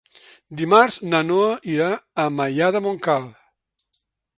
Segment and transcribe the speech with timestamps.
[0.61, 1.93] Dimarts na Noa irà
[2.25, 3.33] a Maià de Montcal.